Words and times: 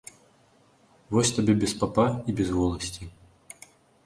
Вось 1.15 1.33
табе 1.39 1.53
без 1.65 1.75
папа 1.83 2.07
і 2.29 2.35
без 2.41 2.49
воласці. 2.57 3.03